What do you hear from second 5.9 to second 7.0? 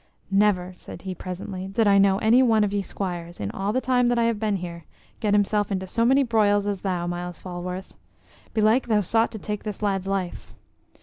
many broils as